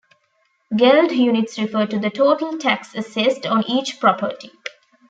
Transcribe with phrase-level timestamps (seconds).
[0.75, 4.49] Geld units refer to the total tax assessed on each property.